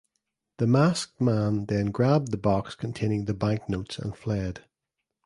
The 0.57 0.65
masked 0.65 1.21
man 1.21 1.67
then 1.67 1.91
grabbed 1.91 2.31
the 2.31 2.37
box 2.37 2.73
containing 2.73 3.25
the 3.25 3.35
bank 3.35 3.69
notes 3.69 3.99
and 3.99 4.17
fled. 4.17 4.63